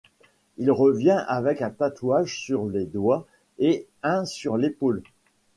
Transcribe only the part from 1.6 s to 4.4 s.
un tatouage sur les doigts et un